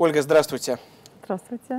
[0.00, 0.78] Ольга, здравствуйте.
[1.24, 1.78] Здравствуйте.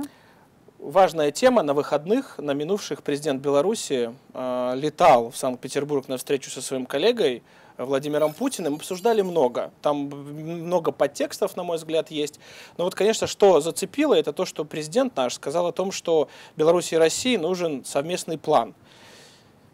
[0.78, 1.64] Важная тема.
[1.64, 7.42] На выходных, на минувших, президент Беларуси э, летал в Санкт-Петербург на встречу со своим коллегой
[7.78, 8.76] Владимиром Путиным.
[8.76, 9.72] Обсуждали много.
[9.82, 12.38] Там много подтекстов, на мой взгляд, есть.
[12.78, 16.94] Но вот, конечно, что зацепило, это то, что президент наш сказал о том, что Беларуси
[16.94, 18.72] и России нужен совместный план.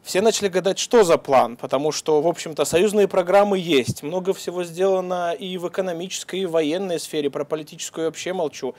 [0.02, 4.02] Все начали гадать, что за план, потому что, в общем-то, союзные программы есть.
[4.02, 7.30] Много всего сделано и в экономической, и в военной сфере.
[7.30, 8.74] Про политическую вообще молчу.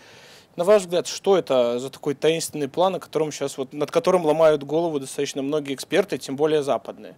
[0.56, 4.26] На ваш взгляд, что это за такой таинственный план, о котором сейчас вот, над которым
[4.26, 7.16] ломают голову достаточно многие эксперты, тем более западные?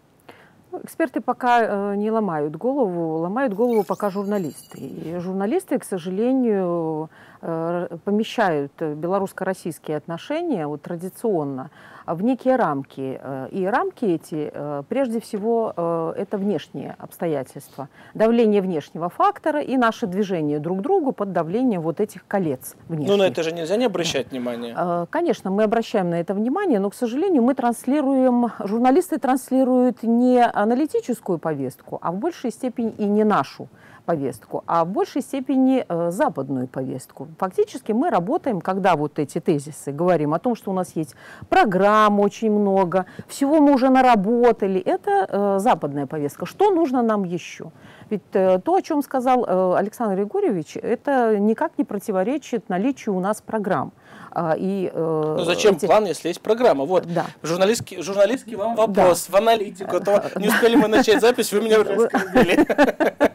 [0.71, 4.77] Ну, эксперты пока э, не ломают голову, ломают голову пока журналисты.
[4.77, 7.09] И журналисты, к сожалению,
[7.41, 11.71] э, помещают белорусско-российские отношения вот, традиционно
[12.05, 13.19] в некие рамки.
[13.21, 17.89] Э, и рамки эти, э, прежде всего, э, это внешние обстоятельства.
[18.13, 23.09] Давление внешнего фактора и наше движение друг к другу под давлением вот этих колец внешних.
[23.09, 25.07] Ну, на это же нельзя не обращать внимания.
[25.09, 31.37] Конечно, мы обращаем на это внимание, но, к сожалению, мы транслируем, журналисты транслируют не аналитическую
[31.37, 33.67] повестку, а в большей степени и не нашу
[34.11, 37.29] повестку, а в большей степени э, западную повестку.
[37.39, 41.15] Фактически мы работаем, когда вот эти тезисы, говорим о том, что у нас есть
[41.49, 46.45] программ очень много, всего мы уже наработали, это э, западная повестка.
[46.45, 47.71] Что нужно нам еще?
[48.09, 53.41] Ведь э, то, о чем сказал Александр Григорьевич, это никак не противоречит наличию у нас
[53.41, 53.93] программ.
[54.33, 55.85] А, и, ну зачем эти...
[55.85, 56.85] план, если есть программа?
[56.85, 57.25] Вот, да.
[57.43, 59.37] журналистский, журналистский вам вопрос, да.
[59.37, 62.65] в аналитику, а то не успели мы начать запись, вы меня оскорбили.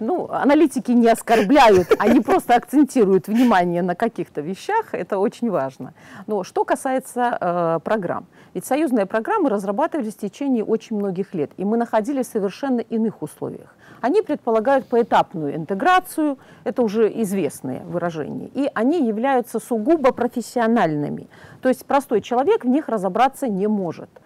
[0.00, 5.94] Ну, аналитики не оскорбляют, они просто акцентируют внимание на каких-то вещах, это очень важно.
[6.26, 11.64] Но что касается э, программ, ведь союзные программы разрабатывались в течение очень многих лет, и
[11.64, 13.74] мы находились в совершенно иных условиях.
[14.00, 21.28] Они предполагают поэтапную интеграцию, это уже известные выражения, и они являются сугубо профессиональными.
[21.62, 24.10] То есть простой человек в них разобраться не может–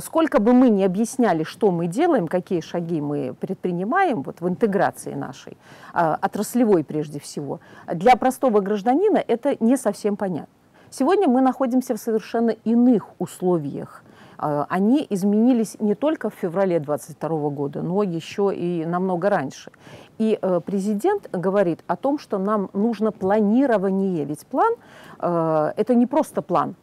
[0.00, 5.14] сколько бы мы ни объясняли, что мы делаем, какие шаги мы предпринимаем вот в интеграции
[5.14, 5.56] нашей,
[5.92, 7.60] а, отраслевой прежде всего,
[7.92, 10.52] для простого гражданина это не совсем понятно.
[10.90, 14.04] Сегодня мы находимся в совершенно иных условиях.
[14.38, 19.70] А, они изменились не только в феврале 2022 года, но еще и намного раньше.
[20.18, 24.24] И э, президент говорит о том, что нам нужно планирование.
[24.24, 24.74] Ведь план
[25.18, 26.76] э,– это не просто план,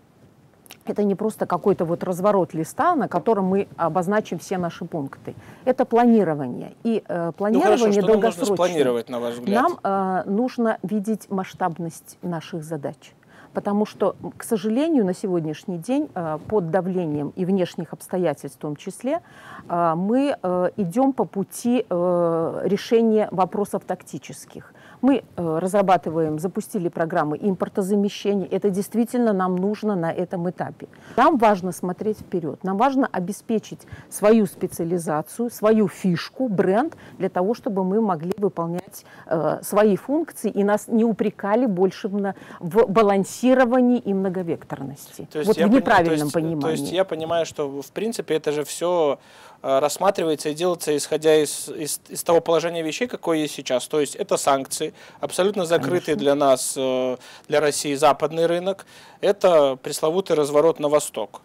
[0.85, 5.35] это не просто какой-то вот разворот листа, на котором мы обозначим все наши пункты.
[5.65, 6.73] Это планирование.
[6.83, 9.61] И э, планирование ну, хорошо, что нам спланировать, на ваш взгляд?
[9.61, 13.13] Нам э, нужно видеть масштабность наших задач.
[13.53, 18.75] Потому что, к сожалению, на сегодняшний день э, под давлением и внешних обстоятельств в том
[18.75, 19.21] числе
[19.67, 24.73] э, мы э, идем по пути решения вопросов тактических.
[25.01, 28.47] Мы э, разрабатываем, запустили программы импортозамещения.
[28.49, 30.87] Это действительно нам нужно на этом этапе.
[31.17, 32.63] Нам важно смотреть вперед.
[32.63, 39.59] Нам важно обеспечить свою специализацию, свою фишку, бренд, для того, чтобы мы могли выполнять э,
[39.63, 45.27] свои функции и нас не упрекали больше в, в балансировании и многовекторности.
[45.31, 46.61] То есть вот в неправильном понимаю, то есть, понимании.
[46.61, 49.19] То есть я понимаю, что в принципе это же все
[49.50, 53.87] Э, рассматривается и делается исходя из, из, из того положения вещей, какое есть сейчас.
[53.87, 56.19] То есть это санкции, абсолютно закрытый Конечно.
[56.19, 57.17] для нас, э,
[57.47, 58.85] для России западный рынок.
[59.21, 61.41] Это пресловутый разворот на восток.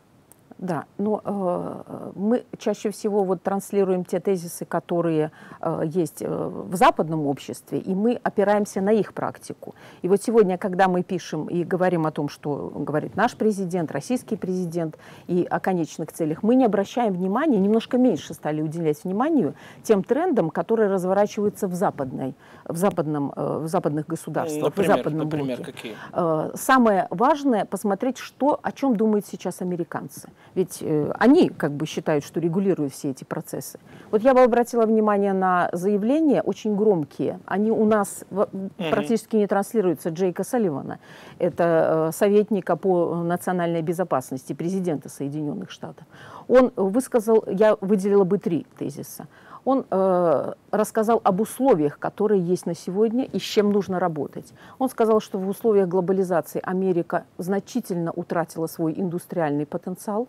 [0.59, 5.31] Да, но э, мы чаще всего вот транслируем те тезисы, которые
[5.61, 9.75] э, есть э, в западном обществе, и мы опираемся на их практику.
[10.01, 14.37] И вот сегодня, когда мы пишем и говорим о том, что говорит наш президент, российский
[14.37, 14.97] президент,
[15.27, 20.49] и о конечных целях, мы не обращаем внимания, немножко меньше стали уделять вниманию тем трендам,
[20.49, 22.35] которые разворачиваются в, западной,
[22.65, 25.73] в, западном, э, в западных государствах, например, в западном например, блоке.
[25.73, 25.97] какие?
[26.15, 30.31] Э, самое важное посмотреть, что, о чем думают сейчас американцы.
[30.57, 33.79] Ведь э, они как бы считают, что регулируют все эти процессы.
[34.11, 37.41] Вот я бы обратила внимание на заявления, очень громкие.
[37.45, 40.09] Они у нас mm практически не транслируются.
[40.09, 40.99] Джейка Салливана,
[41.39, 46.07] это э, советника по национальной безопасности президента Соединенных Штатов.
[46.49, 49.27] Он высказал, я выделила бы три тезиса.
[49.67, 54.55] Он э, рассказал об условиях, которые есть на сегодня и с чем нужно работать.
[54.79, 60.29] Он сказал, что в условиях глобализации Америка значительно утратила свой индустриальный потенциал.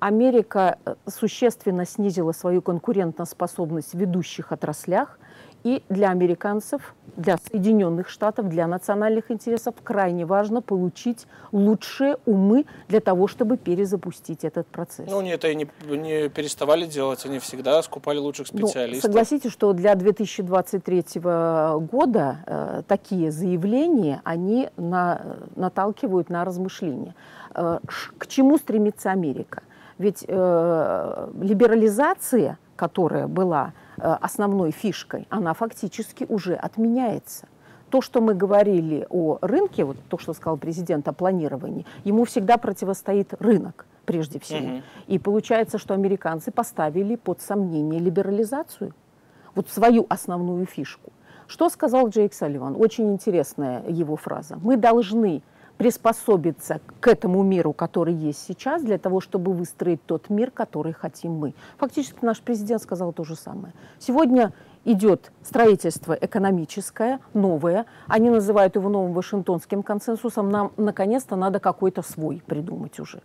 [0.00, 5.18] Америка э, существенно снизила свою конкурентоспособность в ведущих отраслях,
[5.62, 13.00] И для американцев, для Соединенных Штатов, для национальных интересов крайне важно получить лучшие умы для
[13.00, 15.06] того, чтобы перезапустить этот процесс.
[15.10, 19.04] Ну, они это и не, не переставали делать, они всегда скупали лучших ну, специалистов.
[19.04, 27.14] Ну, согласитесь, что для 2023 года э, такие заявления, они на, наталкивают на размышления.
[27.54, 27.80] Э,
[28.16, 29.62] к чему стремится Америка?
[30.00, 37.48] Ведь э, либерализация, которая была Э, основной фишкой, она фактически уже отменяется.
[37.90, 42.56] То, что мы говорили о рынке, вот то, что сказал президент о планировании, ему всегда
[42.56, 44.76] противостоит рынок прежде всего.
[44.76, 44.82] Угу.
[45.08, 48.94] И получается, что американцы поставили под сомнение либерализацию,
[49.54, 51.12] вот свою основную фишку.
[51.46, 52.76] Что сказал Джейк Салливан?
[52.76, 54.56] Очень интересная его фраза.
[54.62, 55.42] Мы должны
[55.80, 61.32] приспособиться к этому миру, который есть сейчас, для того, чтобы выстроить тот мир, который хотим
[61.32, 61.54] мы.
[61.78, 63.72] Фактически наш президент сказал то же самое.
[63.98, 64.52] Сегодня
[64.84, 67.86] идет строительство экономическое, новое.
[68.08, 70.50] Они называют его новым Вашингтонским консенсусом.
[70.50, 73.22] Нам, наконец-то, надо какой-то свой придумать уже.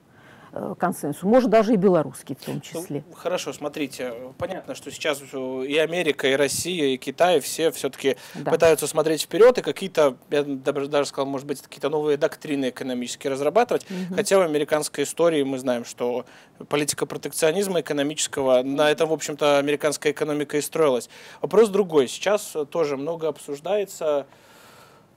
[0.58, 3.04] Э, консенсус, может даже и белорусский в том числе.
[3.06, 8.52] Ну, хорошо, смотрите, понятно, что сейчас и Америка, и Россия, и Китай все все-таки да.
[8.52, 13.34] пытаются смотреть вперед и какие-то, я даже, даже сказал, может быть, какие-то новые доктрины экономические
[13.34, 13.86] разрабатывать.
[13.90, 14.16] Угу.
[14.16, 16.26] Хотя в американской истории мы знаем, что
[16.70, 21.10] политика протекционизма экономического, на этом, в общем-то, американская экономика и строилась.
[21.42, 22.08] Вопрос другой.
[22.08, 24.26] Сейчас тоже много обсуждается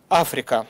[0.09, 0.67] Африка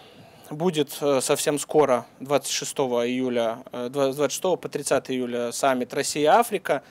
[0.50, 2.72] будет э, совсем скоро, 26
[3.06, 6.82] июля, 26 э, по 30 июля саммит Россия-Африка.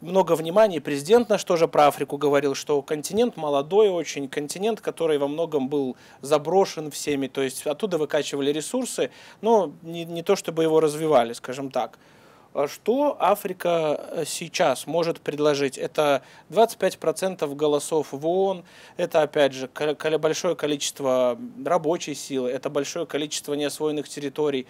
[0.00, 5.28] Много внимания, президент наш тоже про Африку говорил, что континент молодой очень, континент, который во
[5.28, 9.10] многом был заброшен всеми, то есть оттуда выкачивали ресурсы,
[9.42, 11.98] но не, не то чтобы его развивали, скажем так.
[12.52, 15.78] А что Африка э, сейчас может предложить?
[15.78, 18.64] Это 25% голосов в ООН,
[18.96, 19.70] это, опять же,
[20.18, 24.66] большое количество рабочей силы, это большое количество неосвоенных территорий.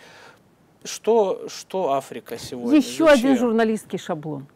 [0.85, 2.79] Что, что Африка сегодня?
[2.79, 3.09] Еще Зачем?
[3.09, 4.47] один журналистский шаблон.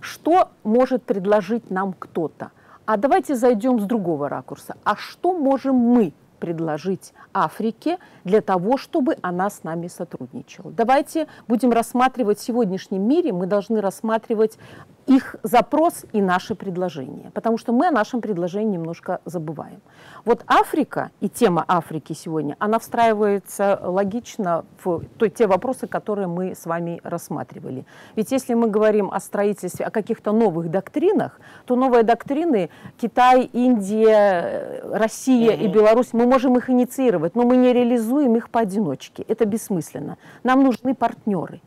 [0.00, 2.50] Что может предложить нам кто-то?
[2.84, 4.76] А давайте зайдем с другого ракурса.
[4.84, 6.12] А что можем мы
[6.44, 10.70] предложить Африке для того, чтобы она с нами сотрудничала.
[10.72, 14.58] Давайте будем рассматривать в сегодняшнем мире, мы должны рассматривать
[15.06, 19.80] их запрос и наши предложения, потому что мы о нашем предложении немножко забываем.
[20.24, 26.54] Вот Африка и тема Африки сегодня, она встраивается логично в то, те вопросы, которые мы
[26.54, 27.84] с вами рассматривали.
[28.16, 34.80] Ведь если мы говорим о строительстве, о каких-то новых доктринах, то новые доктрины Китай, Индия,
[34.84, 35.64] Россия mm-hmm.
[35.64, 39.24] и Беларусь, мы можем их инициировать, но мы не реализуем их поодиночке.
[39.28, 40.16] Это бессмысленно.
[40.42, 41.60] Нам нужны партнеры.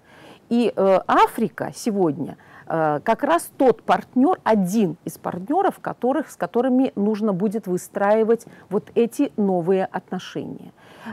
[0.49, 6.91] И э, Африка сегодня– Э, как раз тот партнер, один из партнеров, которых, с которыми
[6.95, 10.71] нужно будет выстраивать вот эти новые отношения.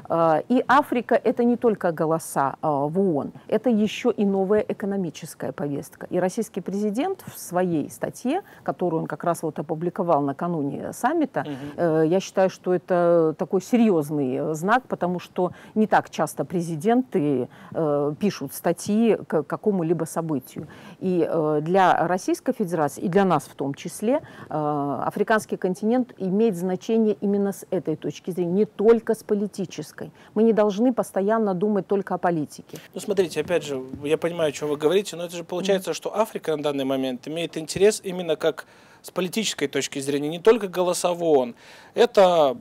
[0.08, 5.52] Э, и Африка– это не только голоса э, в ООН, это еще и новая экономическая
[5.52, 6.06] повестка.
[6.10, 12.02] И российский президент в своей статье, которую он как раз вот опубликовал накануне саммита, угу.
[12.02, 17.48] я считаю, что это такой серьезный знак, потому что не так часто президенты
[18.18, 20.66] пишут статьи к какому-либо событию.
[21.00, 21.28] И
[21.62, 27.66] для Российской Федерации, и для нас в том числе, африканский континент имеет значение именно с
[27.70, 30.10] этой точки зрения, не только с политической политической.
[30.34, 32.78] Мы не должны постоянно думать только о политике.
[32.94, 36.16] Ну, смотрите, опять же, я понимаю, о чем вы говорите, но это же получается, что
[36.16, 38.66] Африка на данный момент имеет интерес именно как
[39.02, 41.54] с политической точки зрения, не только голосовой
[41.94, 42.56] Это Э,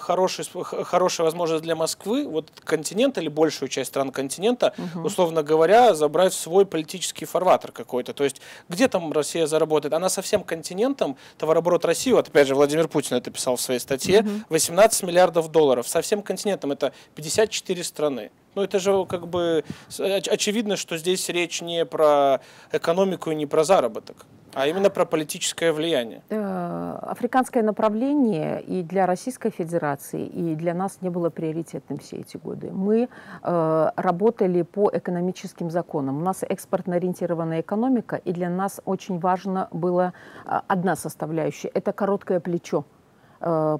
[0.00, 5.06] хороший, хорошая возможность для Москвы, вот континент или большую часть стран континента, угу.
[5.06, 8.12] условно говоря, забрать в свой политический фарватер какой-то.
[8.12, 9.94] То есть, где там Россия заработает?
[9.94, 13.80] Она со всем континентом, товарооборот России, вот опять же Владимир Путин это писал в своей
[13.80, 14.30] статье, угу.
[14.48, 15.88] 18 миллиардов долларов.
[15.88, 18.30] Со всем континентом это 54 страны.
[18.54, 19.64] Ну, это же как бы
[19.98, 22.40] очевидно, что здесь речь не про
[22.72, 26.22] экономику и не про заработок а именно про политическое влияние.
[26.28, 32.36] Э, африканское направление и для Российской Федерации, и для нас не было приоритетным все эти
[32.36, 32.70] годы.
[32.72, 33.08] Мы
[33.42, 36.18] э, работали по экономическим законам.
[36.18, 40.12] У нас экспортно-ориентированная экономика, и для нас очень важно было
[40.44, 42.84] э, одна составляющая– это короткое плечо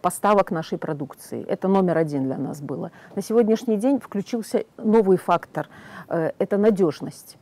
[0.02, 1.44] поставок нашей продукции.
[1.46, 2.92] Это номер один для нас было.
[3.14, 5.68] На сегодняшний день включился новый фактор–
[6.08, 7.36] это надежность.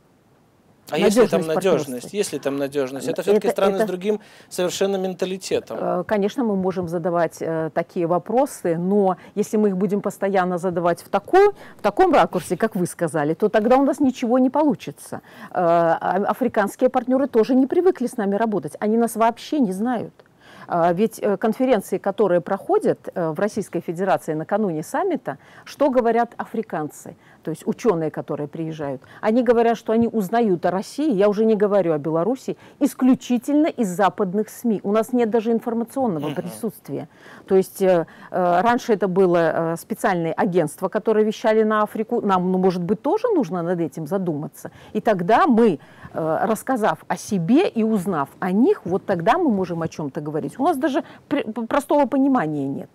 [0.91, 3.85] А если там надежность, если там надежность, это все-таки это, страны это...
[3.85, 4.19] с другим
[4.49, 5.77] совершенно менталитетом.
[5.79, 11.01] Э, конечно, мы можем задавать э, такие вопросы, но если мы их будем постоянно задавать
[11.01, 15.21] в, такой, в таком ракурсе, как вы сказали, то тогда у нас ничего не получится.
[15.51, 20.13] Э, а африканские партнеры тоже не привыкли с нами работать, они нас вообще не знают.
[20.93, 27.15] Ведь э, конференции, которые проходят э, в Российской Федерации накануне саммита, что говорят африканцы?
[27.43, 31.55] То есть ученые, которые приезжают, они говорят, что они узнают о России, я уже не
[31.55, 34.81] говорю о Беларуси, исключительно из западных СМИ.
[34.83, 37.07] У нас нет даже информационного присутствия.
[37.47, 39.37] То есть э, э, раньше это было
[39.73, 42.21] э, специальные агентства, которые вещали на Африку.
[42.21, 44.71] Нам, ну, может быть, тоже нужно над этим задуматься.
[44.93, 45.79] И тогда мы,
[46.13, 50.59] э, рассказав о себе и узнав о них, вот тогда мы можем о чем-то говорить.
[50.59, 51.03] У нас даже
[51.67, 52.89] простого понимания нет.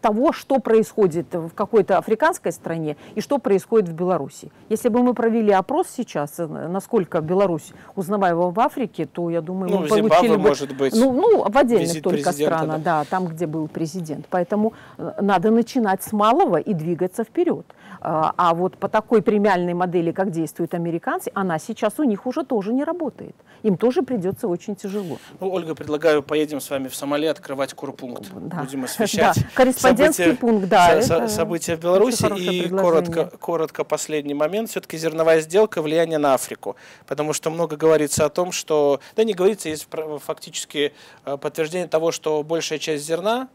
[0.00, 4.50] Того, что происходит в какой-то африканской стране и что происходит в Беларуси.
[4.68, 9.70] Если бы мы провели опрос сейчас, э, насколько Беларусь узнаваема в Африке, то, я думаю,
[9.70, 10.48] ну, мы получили Зимбабве, бы...
[10.48, 13.00] может быть, ну, ну, в отдельных только странах, да.
[13.00, 14.26] да, там, где был президент.
[14.30, 17.66] Поэтому э, надо начинать с малого и двигаться вперед.
[18.00, 22.44] А, а вот по такой премиальной модели, как действуют американцы, она сейчас у них уже
[22.44, 23.34] тоже не работает.
[23.62, 25.18] Им тоже придется очень тяжело.
[25.40, 28.30] Ну, Ольга, предлагаю, поедем с вами в Сомали открывать курпункт.
[28.34, 28.58] Да.
[28.62, 29.42] Будем освещать да.
[29.54, 31.02] Корреспондентский события, пункт, да.
[31.02, 32.26] Со, события в Беларуси.
[32.38, 34.70] И коротко, коротко последний момент.
[34.70, 36.76] Все-таки зерновая сделка, влияние на Африку.
[37.06, 39.00] Потому что много говорится о том, что...
[39.16, 39.88] Да не говорится, есть
[40.24, 40.92] фактически
[41.24, 43.48] э, подтверждение того, что большая часть зерна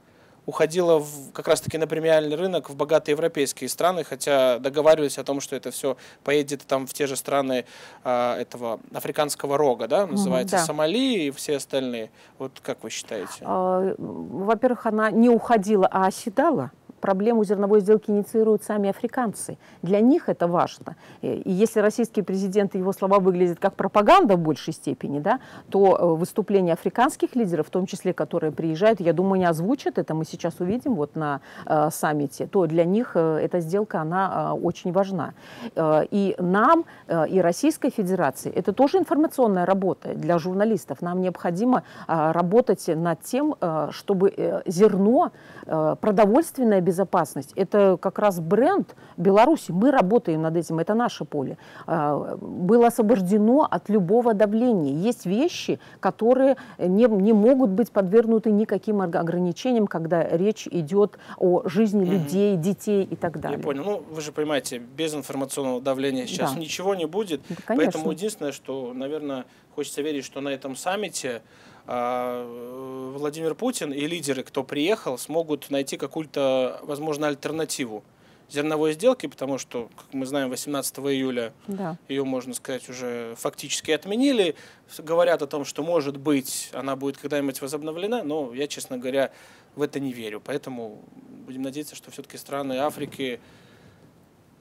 [0.46, 5.40] уходила в, как раз-таки на премиальный рынок в богатые европейские страны, хотя договаривались о том,
[5.40, 7.66] что это все поедет там в те же страны
[8.04, 10.66] а, этого африканского рога, да, называется да.
[10.66, 12.12] Сомали и все остальные.
[12.40, 13.42] Вот как вы считаете?
[13.42, 16.72] А, во-первых, она не уходила, а оседала
[17.04, 19.58] проблему зерновой сделки инициируют сами африканцы.
[19.82, 20.96] Для них это важно.
[21.22, 25.98] И если российский президент и его слова выглядят как пропаганда в большей степени, да, то
[26.00, 30.24] э, выступления африканских лидеров, в том числе, которые приезжают, я думаю, не озвучат это, мы
[30.24, 34.94] сейчас увидим вот на э, саммите, то для них э, эта сделка, она э, очень
[34.94, 35.34] важна.
[35.76, 41.02] Э, и нам, э, и Российской Федерации, это тоже информационная работа для журналистов.
[41.02, 45.32] Нам необходимо э, работать над тем, э, чтобы э, зерно,
[45.66, 47.54] э, продовольственное безопасность, безопасность.
[47.56, 49.72] Это как раз бренд Беларуси.
[49.72, 51.58] Мы работаем над этим, это наше поле.
[51.88, 54.94] А, было освобождено от любого давления.
[54.94, 62.06] Есть вещи, которые не, не могут быть подвергнуты никаким ограничениям, когда речь идет о жизни
[62.06, 63.58] людей, детей и так далее.
[63.58, 63.84] Я понял.
[63.84, 66.60] Ну, вы же понимаете, без информационного давления сейчас да.
[66.60, 67.42] ничего не будет.
[67.50, 69.46] Да, Поэтому единственное, что, наверное,
[69.76, 71.42] хочется верить, что на этом саммите
[71.86, 78.04] Владимир Путин и лидеры, кто приехал, смогут найти какую-то, возможно, альтернативу
[78.50, 81.98] зерновой сделки, потому что, как мы знаем, 18 июля да.
[82.08, 84.56] ее, можно сказать, уже фактически отменили.
[84.98, 89.32] Говорят о том, что, может быть, она будет когда-нибудь возобновлена, но я, честно говоря,
[89.76, 90.42] в это не верю.
[90.44, 91.02] Поэтому
[91.46, 93.40] будем надеяться, что все-таки страны Африки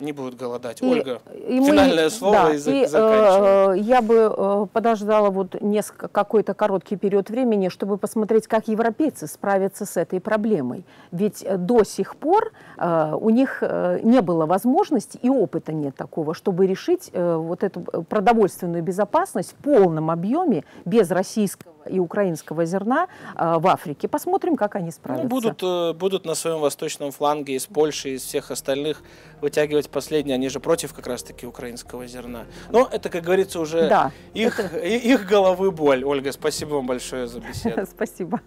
[0.03, 0.83] не будут голодать.
[0.83, 3.71] И, Ольга, и финальное мы, слово да, и, и заканчиваем.
[3.71, 9.27] Э, я бы э, подождала вот несколько, какой-то короткий период времени, чтобы посмотреть, как европейцы
[9.27, 10.85] справятся с этой проблемой.
[11.11, 16.35] Ведь э, до сих пор э, у них не было возможности и опыта нет такого,
[16.35, 23.59] чтобы решить вот эту продовольственную безопасность в полном объеме без российского и украинского зерна э,
[23.59, 24.09] в Африке.
[24.09, 25.25] Посмотрим, как они справятся.
[25.25, 29.03] Ну, будут, э, будут на своем восточном фланге из Польши, из всех остальных
[29.41, 30.35] вытягивать последние.
[30.35, 32.47] Они же против как раз-таки украинского зерна.
[32.71, 34.79] Но это, как говорится, уже да, их, это...
[34.79, 36.05] их головы боль.
[36.05, 37.87] Ольга, спасибо вам большое за беседу.
[37.93, 38.41] Спасибо.